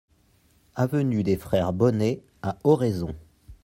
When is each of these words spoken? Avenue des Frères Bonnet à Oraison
Avenue 0.73 1.21
des 1.21 1.37
Frères 1.37 1.73
Bonnet 1.73 2.23
à 2.41 2.57
Oraison 2.63 3.13